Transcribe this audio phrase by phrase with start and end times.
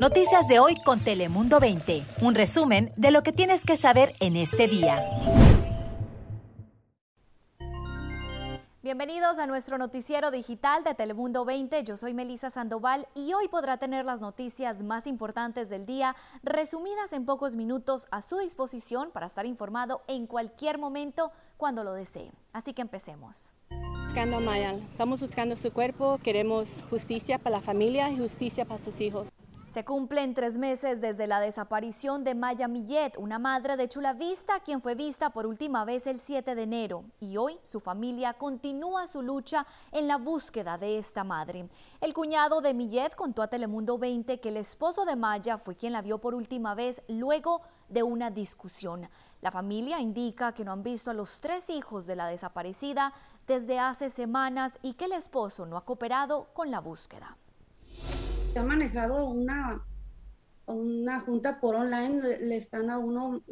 [0.00, 2.04] Noticias de hoy con Telemundo 20.
[2.20, 5.02] Un resumen de lo que tienes que saber en este día.
[8.82, 11.82] Bienvenidos a nuestro noticiero digital de Telemundo 20.
[11.82, 17.12] Yo soy Melisa Sandoval y hoy podrá tener las noticias más importantes del día resumidas
[17.14, 22.30] en pocos minutos a su disposición para estar informado en cualquier momento cuando lo desee.
[22.52, 23.54] Así que empecemos.
[24.04, 28.82] Buscando a Maya, estamos buscando su cuerpo, queremos justicia para la familia y justicia para
[28.82, 29.30] sus hijos.
[29.76, 34.60] Se cumplen tres meses desde la desaparición de Maya Millet, una madre de Chula Vista,
[34.60, 37.04] quien fue vista por última vez el 7 de enero.
[37.20, 41.68] Y hoy su familia continúa su lucha en la búsqueda de esta madre.
[42.00, 45.92] El cuñado de Millet contó a Telemundo 20 que el esposo de Maya fue quien
[45.92, 49.10] la vio por última vez luego de una discusión.
[49.42, 53.12] La familia indica que no han visto a los tres hijos de la desaparecida
[53.46, 57.36] desde hace semanas y que el esposo no ha cooperado con la búsqueda
[58.58, 59.84] ha manejado una,
[60.66, 63.42] una junta por online, le están a uno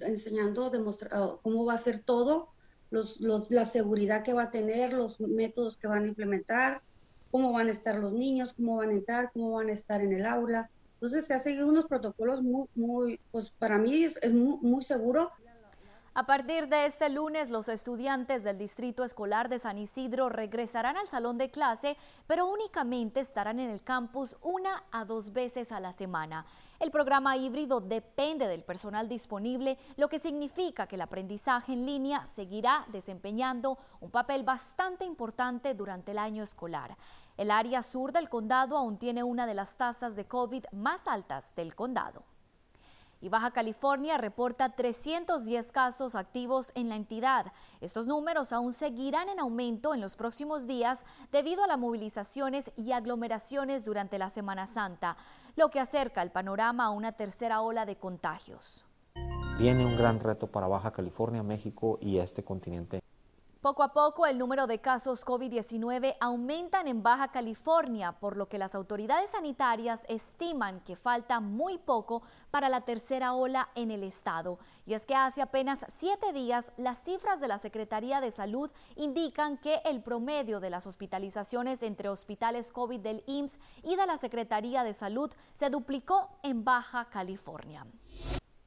[0.00, 2.48] enseñando demostrar, cómo va a ser todo,
[2.90, 6.82] los, los, la seguridad que va a tener, los métodos que van a implementar,
[7.30, 10.12] cómo van a estar los niños, cómo van a entrar, cómo van a estar en
[10.12, 10.68] el aula.
[10.94, 14.84] Entonces se ha seguido unos protocolos muy, muy pues para mí es, es muy, muy
[14.84, 15.30] seguro
[16.20, 21.08] a partir de este lunes, los estudiantes del Distrito Escolar de San Isidro regresarán al
[21.08, 25.94] salón de clase, pero únicamente estarán en el campus una a dos veces a la
[25.94, 26.44] semana.
[26.78, 32.26] El programa híbrido depende del personal disponible, lo que significa que el aprendizaje en línea
[32.26, 36.98] seguirá desempeñando un papel bastante importante durante el año escolar.
[37.38, 41.54] El área sur del condado aún tiene una de las tasas de COVID más altas
[41.54, 42.24] del condado
[43.20, 47.52] y Baja California reporta 310 casos activos en la entidad.
[47.80, 52.92] Estos números aún seguirán en aumento en los próximos días debido a las movilizaciones y
[52.92, 55.16] aglomeraciones durante la Semana Santa,
[55.56, 58.84] lo que acerca el panorama a una tercera ola de contagios.
[59.58, 63.00] Viene un gran reto para Baja California, México y este continente.
[63.60, 68.56] Poco a poco el número de casos COVID-19 aumentan en Baja California, por lo que
[68.56, 74.58] las autoridades sanitarias estiman que falta muy poco para la tercera ola en el estado.
[74.86, 79.58] Y es que hace apenas siete días las cifras de la Secretaría de Salud indican
[79.58, 84.84] que el promedio de las hospitalizaciones entre hospitales COVID del IMSS y de la Secretaría
[84.84, 87.84] de Salud se duplicó en Baja California.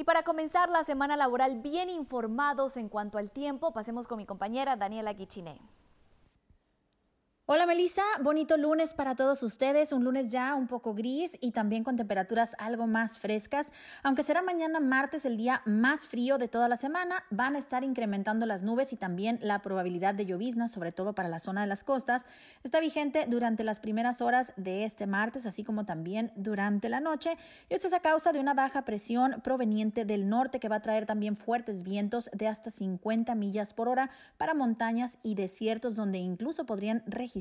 [0.00, 4.24] Y para comenzar la semana laboral bien informados en cuanto al tiempo, pasemos con mi
[4.24, 5.60] compañera Daniela Guichiné.
[7.52, 11.82] Hola Melissa, bonito lunes para todos ustedes, un lunes ya un poco gris y también
[11.82, 13.72] con temperaturas algo más frescas,
[14.04, 17.82] aunque será mañana martes el día más frío de toda la semana, van a estar
[17.82, 21.66] incrementando las nubes y también la probabilidad de llovizna, sobre todo para la zona de
[21.66, 22.26] las costas,
[22.62, 27.36] está vigente durante las primeras horas de este martes, así como también durante la noche,
[27.68, 30.82] y esto es a causa de una baja presión proveniente del norte que va a
[30.82, 36.18] traer también fuertes vientos de hasta 50 millas por hora para montañas y desiertos donde
[36.18, 37.39] incluso podrían registrar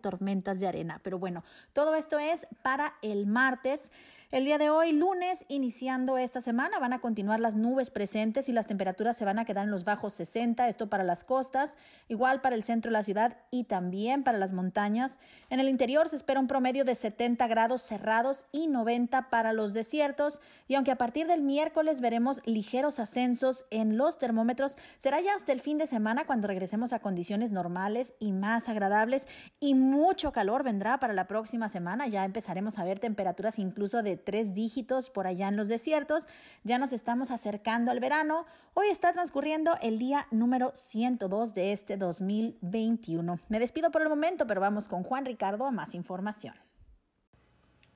[0.00, 1.00] tormentas de arena.
[1.02, 3.90] Pero bueno, todo esto es para el martes.
[4.32, 8.52] El día de hoy, lunes, iniciando esta semana, van a continuar las nubes presentes y
[8.52, 11.76] las temperaturas se van a quedar en los bajos 60, esto para las costas,
[12.08, 15.16] igual para el centro de la ciudad y también para las montañas.
[15.48, 19.74] En el interior se espera un promedio de 70 grados cerrados y 90 para los
[19.74, 25.36] desiertos y aunque a partir del miércoles veremos ligeros ascensos en los termómetros, será ya
[25.36, 29.28] hasta el fin de semana cuando regresemos a condiciones normales y más agradables
[29.60, 32.06] y mucho calor vendrá para la próxima semana.
[32.06, 36.26] Ya empezaremos a ver temperaturas incluso de tres dígitos por allá en los desiertos.
[36.64, 38.46] Ya nos estamos acercando al verano.
[38.74, 43.40] Hoy está transcurriendo el día número 102 de este 2021.
[43.48, 46.54] Me despido por el momento, pero vamos con Juan Ricardo a más información.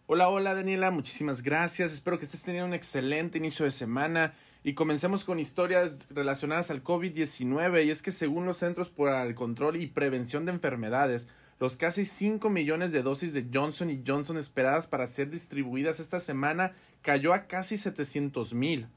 [0.07, 1.93] Hola, hola Daniela, muchísimas gracias.
[1.93, 6.84] Espero que estés teniendo un excelente inicio de semana y comencemos con historias relacionadas al
[6.84, 11.28] COVID-19 y es que según los Centros para el Control y Prevención de Enfermedades,
[11.59, 16.72] los casi 5 millones de dosis de Johnson Johnson esperadas para ser distribuidas esta semana
[17.03, 18.89] cayó a casi 700 mil,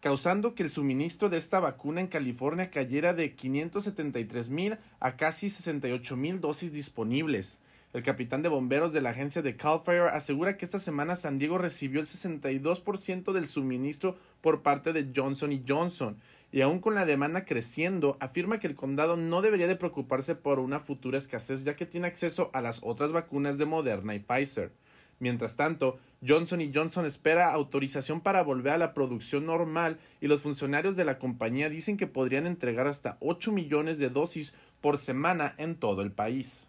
[0.00, 5.50] causando que el suministro de esta vacuna en California cayera de 573 mil a casi
[5.50, 7.58] 68 mil dosis disponibles.
[7.94, 11.38] El capitán de bomberos de la agencia de Cal Fire asegura que esta semana San
[11.38, 16.18] Diego recibió el 62% del suministro por parte de Johnson Johnson
[16.52, 20.58] y aún con la demanda creciendo, afirma que el condado no debería de preocuparse por
[20.58, 24.70] una futura escasez ya que tiene acceso a las otras vacunas de Moderna y Pfizer.
[25.18, 30.94] Mientras tanto, Johnson Johnson espera autorización para volver a la producción normal y los funcionarios
[30.94, 34.52] de la compañía dicen que podrían entregar hasta 8 millones de dosis
[34.82, 36.68] por semana en todo el país.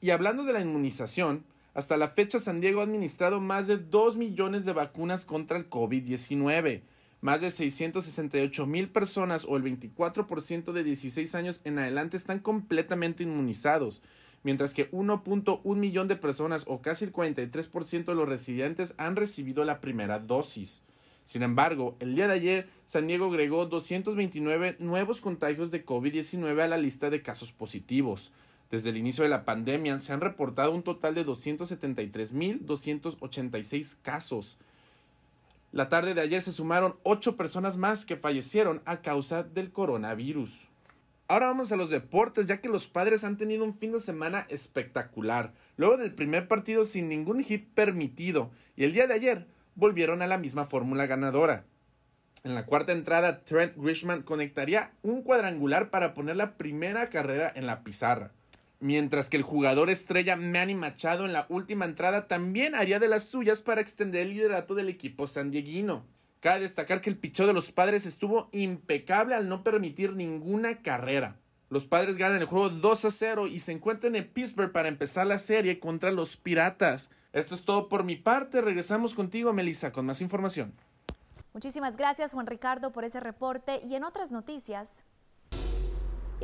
[0.00, 1.44] Y hablando de la inmunización,
[1.74, 5.68] Hasta la fecha, San Diego ha administrado más de 2 millones de vacunas contra el
[5.68, 6.82] COVID-19.
[7.20, 13.24] Más de 668 mil personas o el 24% de 16 años en adelante están completamente
[13.24, 14.02] inmunizados,
[14.44, 19.64] mientras que 1.1 millón de personas o casi el 43% de los residentes han recibido
[19.64, 20.82] la primera dosis.
[21.24, 26.68] Sin embargo, el día de ayer, San Diego agregó 229 nuevos contagios de COVID-19 a
[26.68, 28.30] la lista de casos positivos.
[28.74, 34.58] Desde el inicio de la pandemia se han reportado un total de 273.286 casos.
[35.70, 40.66] La tarde de ayer se sumaron 8 personas más que fallecieron a causa del coronavirus.
[41.28, 44.44] Ahora vamos a los deportes, ya que los padres han tenido un fin de semana
[44.48, 50.20] espectacular, luego del primer partido sin ningún hit permitido, y el día de ayer volvieron
[50.20, 51.64] a la misma fórmula ganadora.
[52.42, 57.68] En la cuarta entrada, Trent Grishman conectaría un cuadrangular para poner la primera carrera en
[57.68, 58.32] la pizarra
[58.84, 63.24] mientras que el jugador estrella Manny Machado en la última entrada también haría de las
[63.24, 66.04] suyas para extender el liderato del equipo sandieguino.
[66.40, 71.38] Cabe destacar que el pichó de los padres estuvo impecable al no permitir ninguna carrera.
[71.70, 75.26] Los padres ganan el juego 2 a 0 y se encuentran en Pittsburgh para empezar
[75.26, 77.08] la serie contra los Piratas.
[77.32, 78.60] Esto es todo por mi parte.
[78.60, 80.74] Regresamos contigo, Melissa, con más información.
[81.54, 83.80] Muchísimas gracias, Juan Ricardo, por ese reporte.
[83.82, 85.06] Y en otras noticias.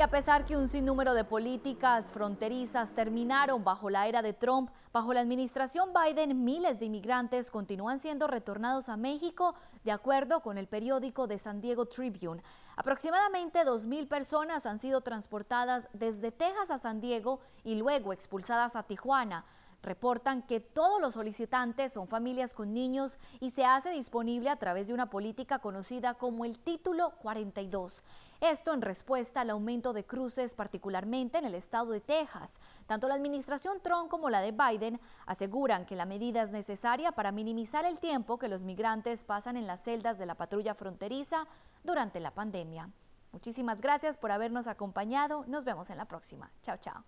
[0.03, 5.13] A pesar que un sinnúmero de políticas fronterizas terminaron bajo la era de Trump, bajo
[5.13, 9.55] la administración Biden miles de inmigrantes continúan siendo retornados a México,
[9.85, 12.43] de acuerdo con el periódico de San Diego Tribune.
[12.77, 18.85] Aproximadamente 2.000 personas han sido transportadas desde Texas a San Diego y luego expulsadas a
[18.85, 19.45] Tijuana
[19.83, 24.89] reportan que todos los solicitantes son familias con niños y se hace disponible a través
[24.89, 28.05] de una política conocida como el Título 42.
[28.41, 32.59] Esto en respuesta al aumento de cruces, particularmente en el estado de Texas.
[32.87, 37.33] Tanto la administración Trump como la de Biden aseguran que la medida es necesaria para
[37.33, 41.47] minimizar el tiempo que los migrantes pasan en las celdas de la patrulla fronteriza
[41.85, 42.89] durante la pandemia.
[43.33, 45.45] Muchísimas gracias por habernos acompañado.
[45.47, 46.51] Nos vemos en la próxima.
[46.63, 47.05] Chao, chao.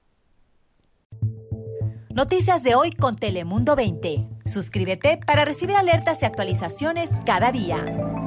[2.14, 4.28] Noticias de hoy con Telemundo 20.
[4.44, 8.21] Suscríbete para recibir alertas y actualizaciones cada día.